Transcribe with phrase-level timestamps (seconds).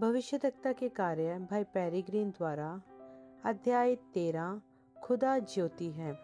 [0.00, 2.82] भविष्यवक्ता के कार्य भाई पेरिग्रीन द्वारा
[3.44, 4.60] अध्याय तेरह,
[5.02, 6.18] खुदा ज्योति है।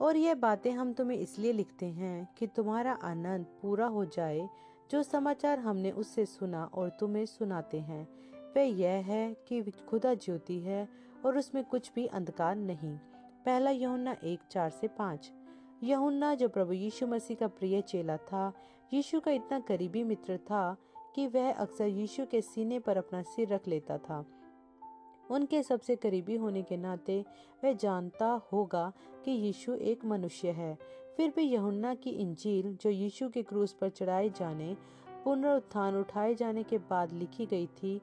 [0.00, 4.48] और ये बातें हम तुम्हें इसलिए लिखते हैं कि तुम्हारा आनंद पूरा हो जाए,
[4.90, 8.08] जो समाचार हमने उससे सुना और तुम्हें सुनाते हैं।
[8.56, 10.88] वह यह है कि खुदा ज्योति है
[11.26, 12.96] और उसमें कुछ भी अंधकार नहीं।
[13.46, 15.32] पहला यहुन्ना एक, चार से पाँच।
[15.82, 18.52] यहुन्ना, जो प्रभु यीशु मसीह का प्रिय चेला था,
[18.92, 20.76] यीशु का इतना करीबी मित्र था
[21.16, 24.24] कि वह अक्सर यीशु के सीने पर अपना सिर रख लेता था।
[25.30, 27.24] उनके सबसे करीबी होने के नाते
[27.64, 28.92] वह जानता होगा
[29.24, 30.78] कि यीशु एक मनुष्य है।
[31.16, 34.76] फिर भी यहुन्ना की इंजील, जो यीशु के क्रूस पर चढ़ाए जाने,
[35.24, 38.00] पुनरुत्थान उठाए जाने के बाद लिखी गई थी,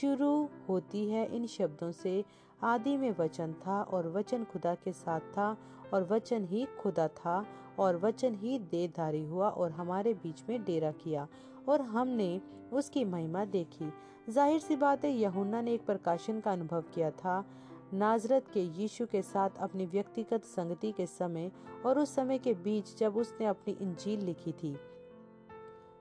[0.00, 2.24] शुरू होती है इन शब्दों से।
[2.62, 5.56] आदि में वचन था और वचन खुदा के साथ था
[5.94, 7.46] और वचन ही खुदा था
[7.78, 11.28] और वचन ही देहधारी हुआ और हमारे बीच में डेरा किया।
[11.68, 12.40] और हमने
[12.72, 13.92] उसकी महिमा देखी।
[14.28, 17.44] ज़ाहिर सी बात है, यहुन्ना ने एक प्रकाशन का अनुभव किया था।
[17.94, 21.50] नाजरत के यीशु के साथ अपनी व्यक्तिगत संगति के समय
[21.86, 24.76] और उस समय के बीच जब उसने अपनी इंजील लिखी थी।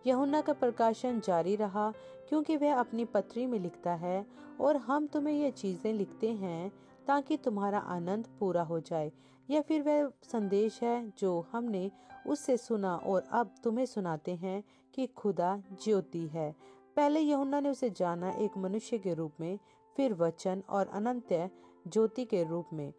[0.05, 1.91] यहुन्ना का प्रकाशन जारी रहा
[2.29, 4.25] क्योंकि वह अपनी पत्री में लिखता है,
[4.61, 6.71] और हम तुम्हें ये चीज़ें लिखते हैं
[7.07, 9.11] ताकि तुम्हारा आनंद पूरा हो जाए।
[9.49, 11.89] यह फिर वह संदेश है जो हमने
[12.27, 14.63] उससे सुना और अब तुम्हें सुनाते हैं
[14.95, 16.55] कि खुदा ज्योति है।
[16.95, 19.59] पहले यहुन्ना ने उसे जाना एक मनुष्य के रूप में,
[19.97, 21.51] फिर वचन और अनंत
[21.87, 22.93] ज्योति के रूप में।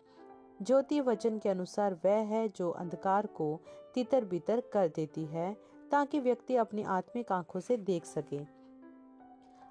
[0.63, 3.61] ज्योति वचन के अनुसार वह है जो अंधकार को
[3.95, 5.57] तितर बितर कर देती है,
[5.91, 8.41] ताकि व्यक्ति अपनी आत्मिक आँखों से देख सके।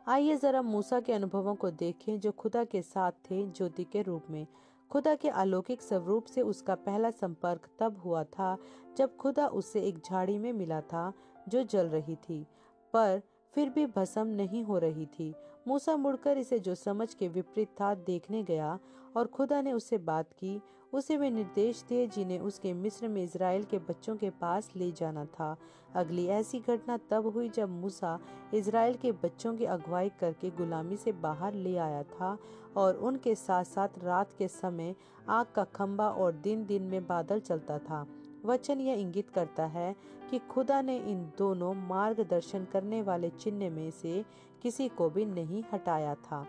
[0.08, 4.24] आइए जरा मूसा के अनुभवों को देखें जो खुदा के साथ थे ज्योति के रूप
[4.30, 4.48] में।
[4.92, 8.58] खुदा के अलौकिक स्वरूप से उसका पहला संपर्क तब हुआ था
[8.98, 11.14] जब खुदा उससे एक झाड़ी में मिला था
[11.50, 12.46] जो जल रही थी,
[12.94, 13.22] पर
[13.54, 15.34] फिर भी भस्म नहीं हो रही थी।
[15.68, 18.78] मूसा मुड़कर इसे जो समझ के विपरीत था देखने गया
[19.18, 20.62] और खुदा ने उससे बात की,
[20.94, 25.26] उसे वे निर्देश दिए जिन्हें उसके मिस्र में इसराइल के बच्चों के पास ले जाना
[25.26, 25.56] था।
[25.96, 28.20] अगली ऐसी घटना तब हुई जब मूसा
[28.54, 32.38] इसराइल के बच्चों की अगुवाई करके गुलामी से बाहर ले आया था
[32.78, 34.96] और उनके साथ साथ रात के समय
[35.30, 38.06] आग का खम्बा और दिन दिन में बादल चलता था।
[38.46, 39.96] वचन यह इंगित करता है
[40.30, 44.24] कि खुदा ने इन दोनों मार्गदर्शन करने वाले चिन्ह में से
[44.62, 46.46] किसी को भी नहीं हटाया था।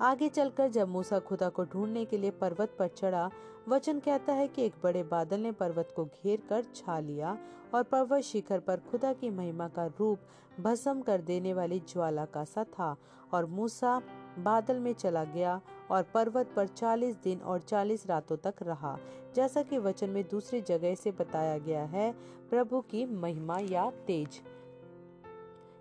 [0.00, 3.30] आगे चलकर जब मूसा खुदा को ढूँढने के लिए पर्वत पर चढ़ा,
[3.68, 7.36] वचन कहता है कि एक बड़े बादल ने पर्वत को घेर कर छा लिया
[7.74, 10.18] और पर्वत शिखर पर खुदा की महिमा का रूप
[10.60, 12.96] भस्म कर देने वाली ज्वाला का सा था
[13.32, 14.00] और मूसा
[14.38, 15.60] बादल में चला गया
[15.90, 18.98] और पर्वत पर चालीस दिन और चालीस रातों तक रहा।
[19.34, 22.12] जैसा कि वचन में दूसरी जगह से बताया गया है,
[22.50, 24.40] प्रभु की महिमा या तेज।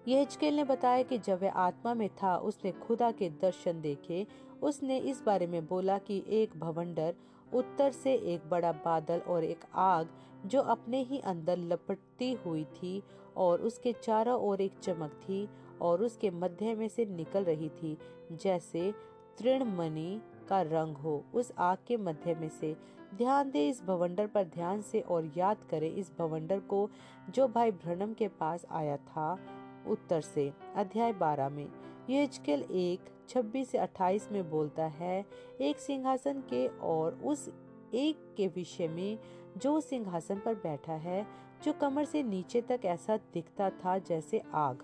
[0.07, 4.25] यहजकेल ने बताया कि जब वह आत्मा में था, उसने खुदा के दर्शन देखे।
[4.61, 7.15] उसने इस बारे में बोला कि एक भवंडर
[7.53, 10.07] उत्तर से एक बड़ा बादल और एक आग,
[10.45, 13.01] जो अपने ही अंदर लपटती हुई थी
[13.37, 15.47] और उसके चारों ओर एक चमक थी
[15.81, 17.97] और उसके मध्य में से निकल रही थी,
[18.31, 18.91] जैसे
[19.37, 22.75] तृणमणि का रंग हो। उस आग के मध्य में से
[23.15, 26.89] ध्यान दे, इस भवंडर पर ध्यान से और याद करें, इस भवंडर को
[27.29, 29.37] जो भाई भ्रनम के पास आया था
[29.87, 31.67] उत्तर से, अध्याय बारह में,
[32.09, 35.25] यजकेल एक, छब्बीस से अट्ठाईस में बोलता है,
[35.61, 37.49] एक सिंहासन के और उस
[37.93, 39.19] एक के विषय में
[39.57, 41.27] जो सिंहासन पर बैठा है,
[41.63, 44.75] जो कमर से नीचे तक ऐसा दिखता था जैसे आग।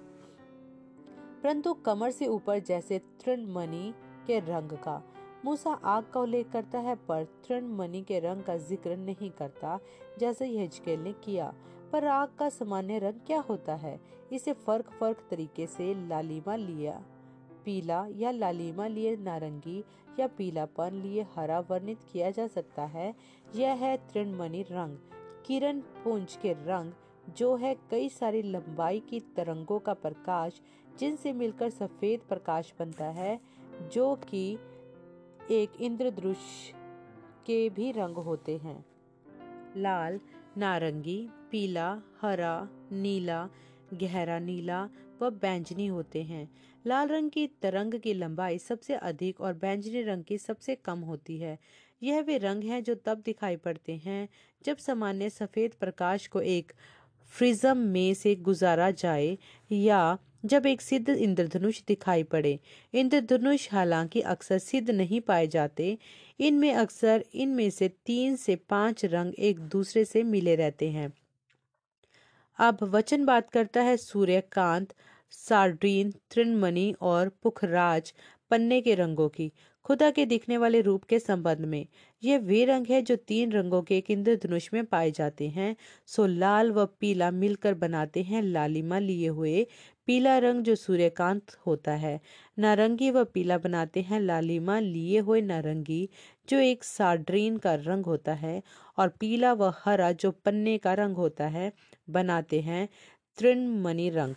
[1.44, 3.94] परंतु कमर से ऊपर जैसे तृणमणि
[4.28, 5.04] के रंग का।
[5.46, 9.80] मूसा आग का उल्लेख करता है, पर तृणमणि के रंग का ज़िक्र नहीं करता,
[10.20, 11.54] जैसे यजकेल ने किया।
[11.96, 14.02] पर आग का सामान्य रंग क्या होता है?
[14.34, 17.04] इसे फ़र्क फ़र्क तरीके से लालिमा लिया।
[17.66, 19.84] पीला या लालिमा लिए नारंगी
[20.20, 23.16] या पीलापन लिए हरा वर्णित किया जा सकता है।
[23.56, 24.98] यह है तृणमणि रंग।
[25.46, 26.92] किरण पुंज के रंग,
[27.36, 30.62] जो है कई सारी लंबाई की तरंगों का प्रकाश,
[31.00, 33.40] जिनसे मिलकर सफ़ेद प्रकाश बनता है,
[33.94, 34.60] जो कि
[35.52, 36.72] एक इंद्रधनुष
[37.46, 38.86] के भी रंग होते हैं।
[39.78, 40.20] लाल,
[40.58, 43.50] नारंगी पीला, हरा, नीला,
[43.94, 44.90] गहरा, नीला
[45.22, 46.50] व बैंजनी होते हैं।
[46.88, 51.38] लाल रंग की तरंग की लंबाई सबसे अधिक और बैंजनी रंग की सबसे कम होती
[51.38, 51.58] है।
[52.04, 54.30] यह वे रंग हैं जो तब दिखाई पड़ते हैं
[54.66, 56.74] जब सामान्य सफ़ेद प्रकाश को एक
[57.30, 59.38] फ्रिज्म में से गुजारा जाए
[59.72, 62.60] या जब एक सिद्ध इंद्रधनुष दिखाई पड़े।
[62.94, 65.98] इंद्रधनुष हालाँकि अक्सर सिद्ध नहीं पाए जाते।
[66.40, 71.14] इनमें अक्सर इनमें से तीन से पाँच रंग एक दूसरे से मिले रहते हैं।
[72.60, 74.94] अब वचन बात करता है सूर्यकांत
[75.32, 78.14] सार्डीन तृणमणि और पुखराज
[78.52, 79.52] पन्ने के रंगों की।
[79.86, 81.86] खुदा के दिखने वाले रूप के संबंध में।
[82.24, 86.26] ये वे रंग है जो तीन रंगों के एक इंद्रधनुष में पाए जाते हैं। सो
[86.26, 89.66] लाल व पीला मिलकर बनाते हैं लालिमा लिए हुए
[90.08, 92.20] पीला रंग जो सूर्यकांत होता है।
[92.60, 96.10] नारंगी व पीला बनाते हैं लालिमा लिए हुए नारंगी
[96.50, 98.62] जो एक साड्रीन का रंग होता है
[98.98, 101.72] और पीला व हरा जो पन्ने का रंग होता है
[102.10, 102.88] बनाते हैं
[103.38, 104.36] तृणमणि रंग।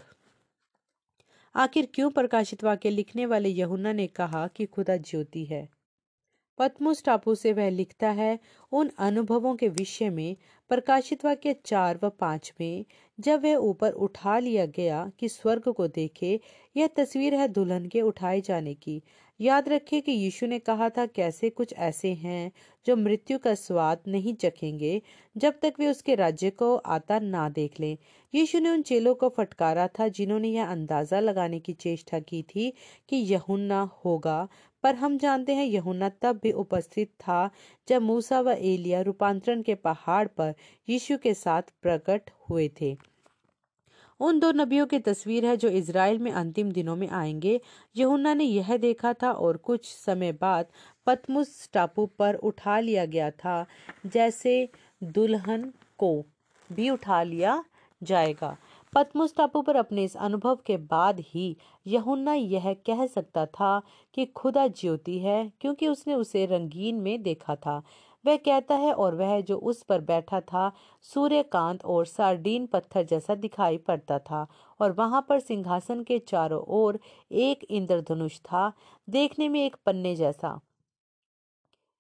[1.59, 5.69] आखिर क्यों प्रकाशित वाक्य लिखने वाले यहुना ने कहा कि खुदा ज्योति है?
[6.59, 8.39] पद्मुस टापू से वह लिखता है,
[8.73, 10.37] उन अनुभवों के विषय में
[10.69, 12.85] प्रकाशित वाक्य चार व पाँच में,
[13.21, 16.41] जब वह ऊपर उठा लिया गया कि स्वर्ग को देखे,
[16.77, 19.03] यह तस्वीर है दुल्हन के उठाए जाने की।
[19.41, 22.53] याद रखें कि यीशु ने कहा था, कैसे कुछ ऐसे हैं
[22.87, 25.01] जो मृत्यु का स्वाद नहीं चखेंगे,
[25.37, 27.97] जब तक वे उसके राज्य को आता ना देख लें।
[28.35, 32.73] यीशु ने उन चेलों को फटकारा था जिन्होंने यह अंदाज़ा लगाने की चेष्टा की थी
[33.09, 34.49] कि यहुन्ना होगा।
[34.83, 37.51] पर हम जानते हैं यहुन्ना तब भी उपस्थित था
[37.89, 40.55] जब मूसा व एलिया रूपांतरण के पहाड़ पर
[40.89, 42.97] यीशु के साथ प्रकट हुए थे।
[44.21, 47.61] उन दो नबियों की तस्वीर है जो इसराइल में अंतिम दिनों में आएँगे।
[47.97, 50.67] यहुन्ना ने यह देखा था और कुछ समय बाद
[51.07, 53.67] पतमुस टापू पर उठा लिया गया था,
[54.07, 54.69] जैसे
[55.03, 56.25] दुल्हन को
[56.71, 57.65] भी उठा लिया
[58.03, 58.57] जाएगा।
[58.95, 61.57] पतमुस टापू पर अपने इस अनुभव के बाद ही
[61.87, 63.81] यहुन्ना यह कह सकता था
[64.15, 67.83] कि खुदा ज्योति है, क्योंकि उसने उसे रंगीन में देखा था।
[68.29, 70.71] वह कहता है और वह जो उस पर बैठा था,
[71.05, 74.47] सूर्यकांत और सार्डीन पत्थर जैसा दिखाई पड़ता था
[74.81, 76.99] और वहाँ पर सिंहासन के चारों ओर
[77.33, 78.73] एक इंद्रधनुष था,
[79.09, 80.59] देखने में एक पन्ने जैसा।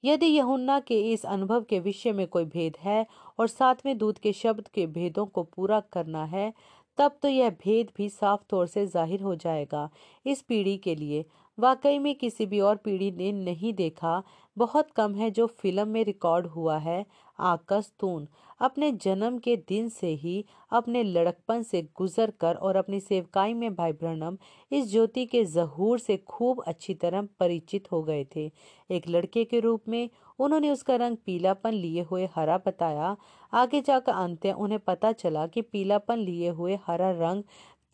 [0.04, 3.06] यदि यहुन्ना के इस अनुभव के विषय में कोई भेद है
[3.38, 6.52] और सातवें दूत के शब्द के भेदों को पूरा करना है,
[6.98, 9.88] तब तो यह भेद भी साफ़ तौर से ज़ाहिर हो जाएगा
[10.26, 11.24] इस पीढ़ी के लिए।
[11.58, 14.22] वाकई में किसी भी और पीढ़ी ने नहीं देखा
[14.58, 17.06] बहुत कम है जो फ़िल्म में रिकॉर्ड हुआ है
[17.38, 18.28] आकस तून।
[18.60, 23.74] अपने जन्म के दिन से ही अपने लड़कपन से गुजर कर और अपनी सेवकाई में
[23.74, 24.38] भाई ब्रहणम,
[24.72, 28.50] इस ज्योति के जहूर से खूब अच्छी तरह परिचित हो गए थे।
[28.90, 33.16] एक लड़के के रूप में उन्होंने उसका रंग पीलापन लिए हुए हरा बताया।
[33.52, 37.42] आगे जाकर अंत उन्हें पता चला कि पीलापन लिए हुए हरा रंग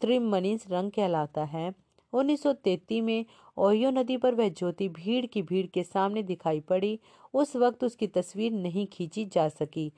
[0.00, 1.74] त्रिमणिस रंग कहलाता है।
[2.12, 3.24] 1933 में
[3.56, 7.00] ओहियो नदी पर वह ज्योति भीड़ की भीड़ के सामने दिखाई पड़ी।
[7.34, 9.92] उस वक्त उसकी तस्वीर नहीं खींची जा सकी।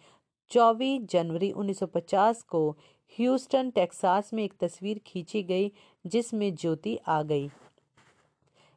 [0.50, 2.76] 24 जनवरी 1950 को
[3.18, 5.72] ह्यूस्टन, टेक्सास में एक तस्वीर खींची गई,
[6.06, 7.50] जिसमें ज्योति आ गई।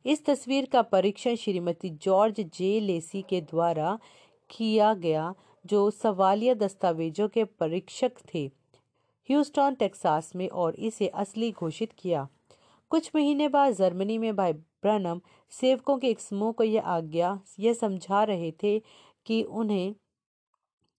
[0.06, 2.80] इस तस्वीर का परीक्षण श्रीमती जॉर्ज जे.
[2.80, 4.00] लेसी के द्वारा
[4.50, 5.36] किया गया,
[5.66, 8.46] जो सवालिया दस्तावेजों के परीक्षक थे।
[9.30, 12.28] ह्यूस्टन, टेक्सास में और इसे असली घोषित किया।
[12.90, 14.54] कुछ महीने बाद जर्मनी में भाई
[14.84, 15.22] ब्रनम
[15.52, 18.80] सेवकों के एक समूह को यह आज्ञा, यह समझा रहे थे
[19.26, 19.96] कि उन्हें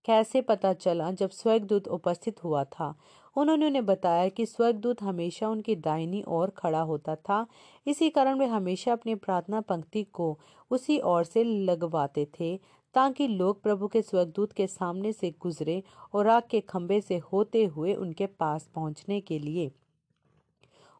[0.04, 2.94] कैसे पता चला जब स्वर्गदूत उपस्थित हुआ था।
[3.36, 7.46] उन्होंने उन्हें बताया कि स्वर्गदूत हमेशा उनकी दाहिनी ओर खड़ा होता था,
[7.86, 10.38] इसी कारण वे हमेशा अपनी प्रार्थना पंक्ति को
[10.70, 12.56] उसी ओर से लगवाते थे,
[12.94, 15.82] ताकि लोग प्रभु के स्वर्गदूत के सामने से गुजरे
[16.14, 19.70] और आग के खंभे से होते हुए उनके पास पहुँचने के लिए।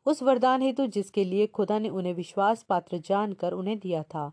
[0.06, 4.31] उस वरदान हेतु जिसके लिए खुदा ने उन्हें विश्वास पात्र जानकर उन्हें दिया था।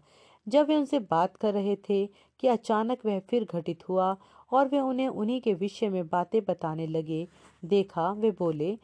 [0.48, 2.06] जब वे उनसे बात कर रहे थे
[2.40, 4.16] कि अचानक वह फिर घटित हुआ
[4.52, 7.28] और वे उन्हें उन्हीं के विषय में बातें बताने लगे,
[7.64, 8.78] देखा, वे बोले,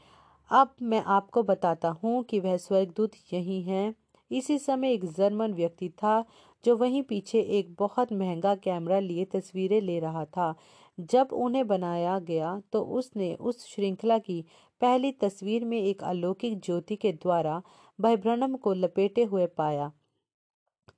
[0.51, 3.93] अब मैं आपको बताता हूँ कि वह स्वर्गदूत यही हैं।
[4.31, 6.23] इसी समय एक जर्मन व्यक्ति था
[6.65, 10.53] जो वहीं पीछे एक बहुत महँगा कैमरा लिए तस्वीरें ले रहा था।
[10.99, 14.43] जब उन्हें बनाया गया तो उसने उस श्रृंखला की
[14.83, 17.61] पहली तस्वीर में एक अलौकिक ज्योति के द्वारा
[17.99, 19.91] भाई ब्रनम को लपेटे हुए पाया।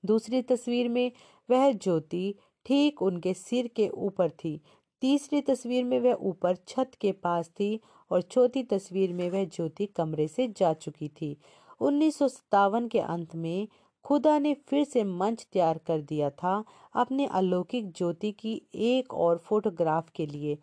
[0.06, 1.12] दूसरी तस्वीर में
[1.50, 2.34] वह ज्योति
[2.66, 4.60] ठीक उनके सिर के ऊपर थी।
[5.02, 7.80] तीसरी तस्वीर में वह ऊपर छत के पास थी
[8.12, 11.36] और चौथी तस्वीर में वह ज्योति कमरे से जा चुकी थी।
[11.82, 13.68] उन्नीस सौ सत्तावन के अंत में
[14.06, 16.64] खुदा ने फिर से मंच तैयार कर दिया था
[16.96, 20.58] अपने अलौकिक ज्योति की एक और फोटोग्राफ के लिए।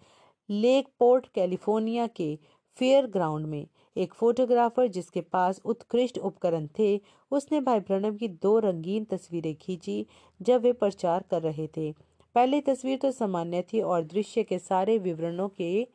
[0.48, 2.38] लेक पोर्ट कैलिफ़ोर्निया के
[2.76, 7.00] फेयर ग्राउंड में एक फोटोग्राफर जिसके पास उत्कृष्ट उपकरण थे,
[7.30, 10.06] उसने भाई ब्रणम की दो रंगीन तस्वीरें खींची
[10.40, 11.92] जब वे प्रचार कर रहे थे।
[12.34, 15.86] पहली तस्वीर तो सामान्य थी और दृश्य के सारे विवरणों के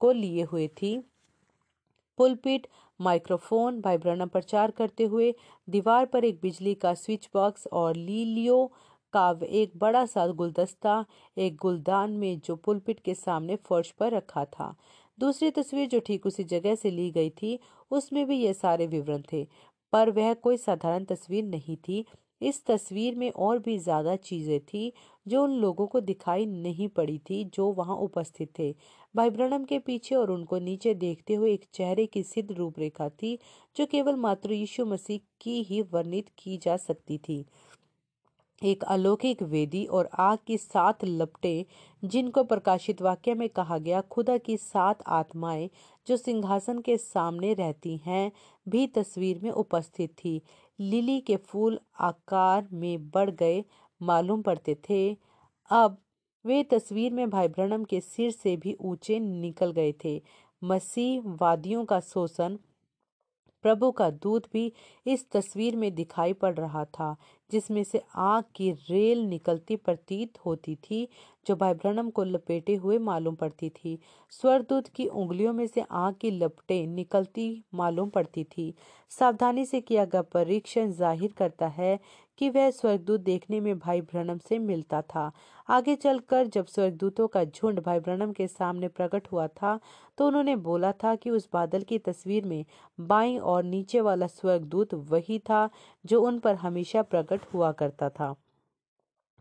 [0.00, 0.98] को लिए हुए थी।
[2.18, 2.66] पुलपिट,
[3.00, 5.34] माइक्रोफोन, भाई ब्रणम प्रचार करते हुए
[5.68, 8.72] दीवार पर एक बिजली का स्विच बॉक्स और लीलियो
[9.12, 11.04] का एक बड़ा सा गुलदस्ता,
[11.38, 14.74] एक गुलदान में जो पुलपिट के सामने फर्श पर रखा था।
[15.20, 17.58] दूसरी तस्वीर जो ठीक उसी जगह से ली गई थी,
[17.90, 19.46] उसमें भी ये सारे विवरण थे,
[19.92, 22.04] पर वह कोई साधारण तस्वीर नहीं थी।
[22.40, 24.92] इस तस्वीर में और भी ज़्यादा चीज़ें थी,
[25.26, 28.70] जो उन लोगों को दिखाई नहीं पड़ी थी, जो वहाँ उपस्थित थे।
[29.14, 33.38] भाई ब्रणम के पीछे और उनको नीचे देखते हुए एक चेहरे की सिद्ध रूपरेखा थी,
[33.76, 37.44] जो केवल मात्र यीशु मसीह की ही वर्णित की जा सकती थी।
[38.62, 41.66] एक अलौकिक वेदी और आग की सात लपटे,
[42.04, 45.70] जिनको प्रकाशित वाक्य में कहा गया, खुदा की सात आत्माएँ
[46.06, 48.32] जो सिंहासन के सामने रहती हैं,
[48.68, 50.42] भी तस्वीर में उपस्थित थी।
[50.80, 53.64] लिली के फूल आकार में बढ़ गए,
[54.02, 55.16] मालूम पड़ते थे।
[55.70, 55.98] अब
[56.46, 60.22] वे तस्वीर में भाई ब्रणम के सिर से भी ऊँचे निकल गए थे।
[60.64, 62.56] मसीह वादियों का शोषण
[63.62, 64.72] प्रभु का दूत भी
[65.06, 67.16] इस तस्वीर में दिखाई पड़ रहा था,
[67.50, 71.08] जिसमें से आग की रेल निकलती प्रतीत होती थी,
[71.46, 73.98] जो भाई ब्रनम को लपेटे हुए मालूम पड़ती थी।
[74.32, 78.72] स्वरदूत की उंगलियों में से आग की लपटें निकलती मालूम पड़ती थी।
[79.12, 81.98] सावधानी से किया गया परीक्षण ज़ाहिर करता है
[82.40, 85.30] कि वह स्वर्गदूत देखने में भाई ब्रनम से मिलता था।
[85.68, 89.78] आगे चलकर जब स्वर्गदूतों का झुंड भाई ब्रनम के सामने प्रकट हुआ था
[90.18, 92.64] तो उन्होंने बोला था कि उस बादल की तस्वीर में
[92.98, 95.68] बाई और नीचे वाला स्वर्गदूत वही था
[96.04, 98.34] जो उन पर हमेशा प्रकट हुआ करता था।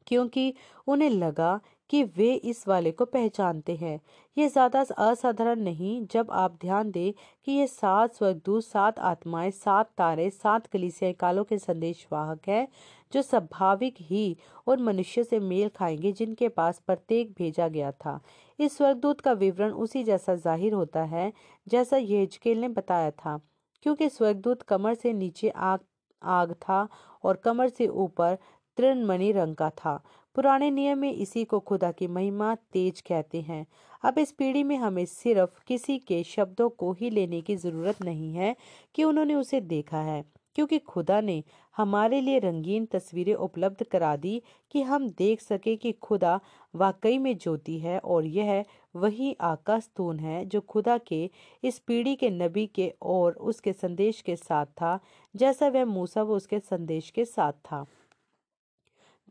[0.07, 0.53] क्योंकि
[0.87, 3.99] उन्हें लगा कि वे इस वाले को पहचानते हैं।
[4.37, 7.13] ये ज़्यादा असाधारण नहीं, जब आप ध्यान दें
[7.45, 12.67] कि ये सात स्वर्गदूत, सात आत्माएँ, सात तारे, सात कलिसियाएँ, कालों के संदेशवाहक है,
[13.13, 18.19] जो स्वाभाविक ही और मनुष्य से मेल खाएँगे, जिनके पास प्रत्येक भेजा गया था।
[18.59, 21.31] इस स्वर्गदूत का विवरण उसी जैसा ज़ाहिर होता है,
[21.67, 23.39] जैसा येजकेल ने बताया था,
[23.83, 25.79] क्योंकि स्वर्गदूत कमर से नीचे आग
[26.21, 26.87] आग था
[27.23, 28.37] और कमर से ऊपर
[28.77, 30.01] तृणमणि रंग का था।
[30.39, 33.65] पुराने नियम में इसी को खुदा की महिमा तेज कहते हैं।
[34.03, 38.33] अब इस पीढ़ी में हमें सिर्फ़ किसी के शब्दों को ही लेने की ज़रूरत नहीं
[38.33, 38.55] है
[38.95, 40.23] कि उन्होंने उसे देखा है,
[40.55, 41.43] क्योंकि खुदा ने
[41.77, 44.41] हमारे लिए रंगीन तस्वीरें उपलब्ध करा दी
[44.71, 46.39] कि हम देख सके कि खुदा
[46.73, 48.63] वाकई में ज्योति है और यह
[48.95, 51.23] वही आकाश तून है जो खुदा के
[51.63, 54.99] इस पीढ़ी के नबी के और उसके संदेश के साथ था,
[55.35, 57.85] जैसा वह मूसा व उसके संदेश के साथ था।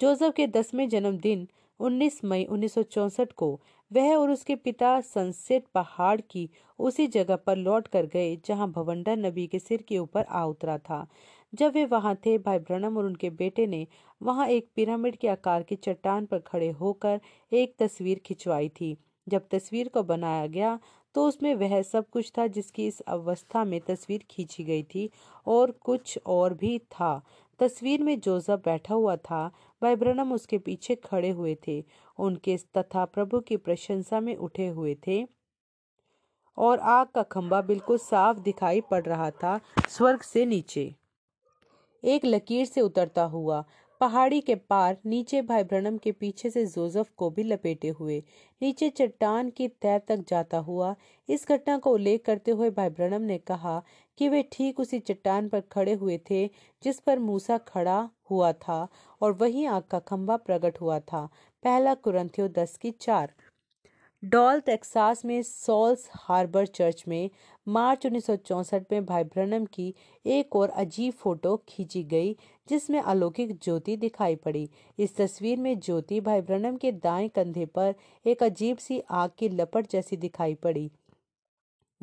[0.00, 1.46] जोसेफ के दसवें जन्मदिन
[1.80, 3.48] 19 मई 1964 को,
[3.90, 9.14] वह और उसके पिता सनसेट पहाड़ की उसी जगह पर लौट कर गए, जहाँ भवंडा
[9.14, 11.06] नबी के सिर के ऊपर आ उतरा था।
[11.52, 13.86] जब वे वहाँ थे, भाई ब्रनम और उनके बेटे ने
[14.20, 17.20] वहाँ एक पिरामिड के आकार की चट्टान पर खड़े होकर
[17.52, 20.78] एक तस्वीर खिंचवाई थी। जब तस्वीर को बनाया गया
[21.14, 25.08] तो उसमें वह सब कुछ था जिसकी इस अवस्था में तस्वीर खींची गई थी
[25.46, 27.20] और कुछ और भी था।
[27.58, 29.50] तस्वीर में जोसेफ बैठा हुआ था,
[29.82, 31.84] भाई ब्रनम उसके पीछे खड़े हुए थे,
[32.18, 35.26] उनके तथा प्रभु की प्रशंसा में उठे हुए थे।
[36.58, 40.94] और आग का खंभा बिल्कुल साफ़ दिखाई पड़ रहा था, स्वर्ग से नीचे।
[42.04, 43.64] एक लकीर से उतरता हुआ
[44.00, 48.18] पहाड़ी के पार नीचे भाई ब्रनम के पीछे से जोजफ को भी लपेटे हुए,
[48.62, 50.94] नीचे चट्टान की तय तक जाता हुआ।
[51.28, 53.82] इस घटना को उल्लेख करते हुए भाई ब्रनम ने कहा
[54.18, 56.46] कि वे ठीक उसी चट्टान पर खड़े हुए थे
[56.82, 57.98] जिस पर मूसा खड़ा
[58.30, 58.86] हुआ था
[59.20, 61.28] और वही आग का खंभा प्रकट हुआ था।
[61.62, 63.32] पहला कुरंथियो दस की चार।
[64.25, 67.30] डॉल, टेक्सास में सॉल्स हार्बर चर्च में
[67.68, 69.94] मार्च उन्नीस में भाई ब्रनम की
[70.26, 72.37] एक और अजीब फ़ोटो खींची गई,
[72.68, 77.94] जिसमें अलौकिक ज्योति दिखाई पड़ी। इस तस्वीर में ज्योति भाई ब्रनम के दाएँ कंधे पर
[78.26, 80.90] एक अजीब सी आग की लपट जैसी दिखाई पड़ी।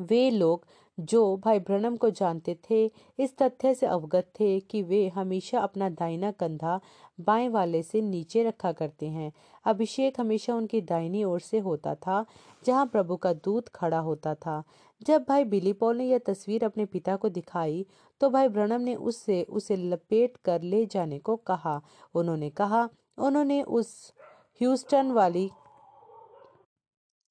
[0.00, 0.66] वे लोग
[0.98, 2.84] जो भाई ब्रनम को जानते थे,
[3.18, 6.80] इस तथ्य से अवगत थे कि वे हमेशा अपना दाहिना कंधा
[7.20, 9.32] बाएँ वाले से नीचे रखा करते हैं।
[9.64, 12.24] अभिषेक हमेशा उनकी दाहिनी ओर से होता था,
[12.64, 14.62] जहाँ प्रभु का दूत खड़ा होता था।
[15.02, 17.86] जब भाई बिली पॉल ने यह तस्वीर अपने पिता को दिखाई
[18.20, 21.80] तो भाई ब्रनम ने उससे, उसे लपेट कर ले जाने को कहा।
[22.14, 22.88] उन्होंने कहा,
[23.18, 24.12] उन्होंने उस
[24.60, 25.50] ह्यूस्टन वाली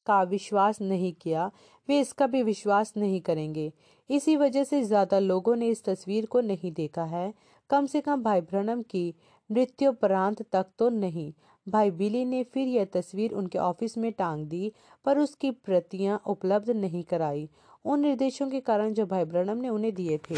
[0.08, 1.52] का विश्वास नहीं किया।
[1.90, 3.72] वे इसका भी विश्वास नहीं करेंगे।
[4.10, 7.34] इसी वजह से ज़्यादा लोगों ने इस तस्वीर को नहीं देखा है।
[7.70, 9.14] कम से कम भाई ब्रनम की
[9.50, 11.32] मृत्युपरांत तक तो नहीं।
[11.68, 14.72] भाई बिली ने फिर यह तस्वीर उनके ऑफ़िस में टांग दी,
[15.06, 17.48] पर उसकी प्रतियाँ उपलब्ध नहीं कराई।
[17.86, 20.36] उन निर्देशों के कारण जो भाई ब्रनम ने उन्हें दिए थे।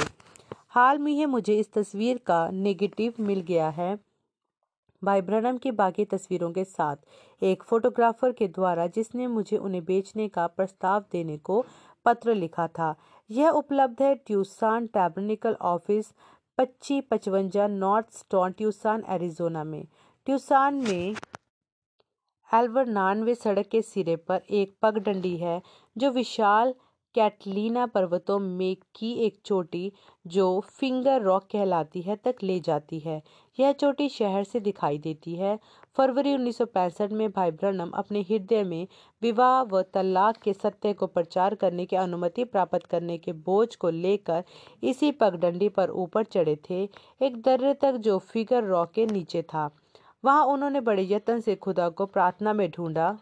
[0.70, 3.98] हाल में ही मुझे इस तस्वीर का नेगेटिव मिल गया है।
[5.04, 10.27] भाई ब्रनम की बाकी तस्वीरों के साथ। एक फोटोग्राफर के द्वारा जिसने मुझे उन्हें बेचने
[10.27, 11.66] का प्रस्ताव देने को
[12.06, 12.96] पत्र लिखा था।
[13.32, 16.13] यह उपलब्ध है ट्यूसान टैबनिकल ऑफ़िस
[16.58, 19.88] पच्चीस पचवंजा नॉर्थ स्टॉन ट्यूसान, एरिजोना में।
[20.25, 21.16] ट्यूसान में
[22.54, 25.62] एल्वरनानवे सड़क के सिरे पर एक पगडंडी है,
[25.98, 26.74] जो विशाल
[27.16, 29.92] कैटलीना पर्वतों में की एक चोटी,
[30.27, 33.22] जो फिंगर रॉक कहलाती है, तक ले जाती है।
[33.60, 35.60] यह चोटी शहर से दिखाई देती है।
[35.98, 38.88] फरवरी 1965 में भाई ब्रनम अपने हृदय में
[39.22, 43.90] विवाह व तलाक के सत्य को प्रचार करने की अनुमति प्राप्त करने के बोझ को
[43.90, 44.44] लेकर
[44.84, 46.90] इसी पगडंडी पर ऊपर चढ़े थे।
[47.22, 49.70] एक दर्रे तक जो फिगर रॉक के नीचे था।
[50.26, 53.18] वहाँ उन्होंने बड़े यत्न से खुदा को प्रार्थना में ढूंढा।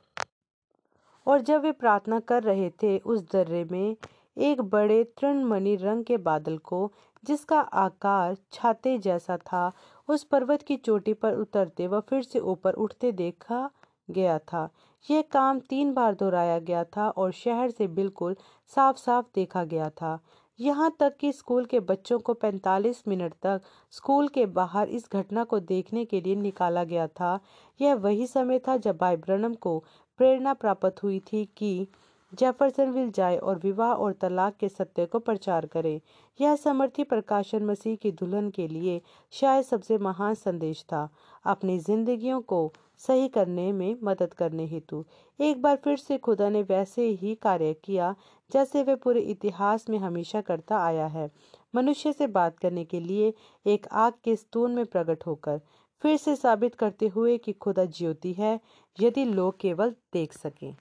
[1.28, 3.96] और जब वे प्रार्थना कर रहे थे, उस दर्रे में
[4.38, 6.92] एक बड़े तृणमणि रंग के बादल को
[7.28, 9.72] जिसका आकार छाते जैसा था,
[10.08, 13.70] उस पर्वत की चोटी पर उतरते व फिर से ऊपर उठते देखा
[14.10, 14.70] गया था।
[15.06, 18.36] यह काम तीन बार दोहराया गया था और शहर से बिल्कुल
[18.74, 20.20] साफ़ साफ़ देखा गया था।
[20.60, 25.44] यहाँ तक कि स्कूल के बच्चों को 45 मिनट तक स्कूल के बाहर इस घटना
[25.44, 27.40] को देखने के लिए निकाला गया था।
[27.80, 29.78] यह वही समय था जब भाई ब्रनम को
[30.20, 31.88] प्रेरणा प्राप्त हुई थी कि
[32.34, 36.02] जेफरसनविल जाए और विवाह और तलाक के सत्य को प्रचार करे।
[36.40, 39.02] यह समर्थी प्रकाशन मसीह की दुल्हन के लिए
[39.34, 41.10] शायद सबसे महान संदेश था।
[41.46, 45.04] अपनी जिंदगियों को सही करने में मदद करने हेतु
[45.40, 48.16] एक बार फिर से खुदा ने वैसे ही कार्य किया
[48.52, 51.30] जैसे वे पूरे इतिहास में हमेशा करता आया है।
[51.76, 53.34] मनुष्य से बात करने के लिए
[53.66, 55.62] एक आग के स्तून में प्रकट होकर
[56.02, 58.60] फिर से साबित करते हुए कि खुदा ज्योति है,
[59.00, 60.76] यदि लोग केवल देख सकें।